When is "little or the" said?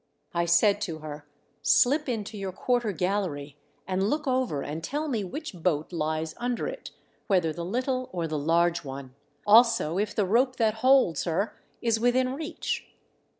7.63-8.39